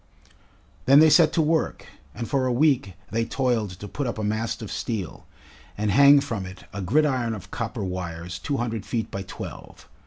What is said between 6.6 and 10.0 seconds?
a gridiron of copper wires two hundred feet by twelve.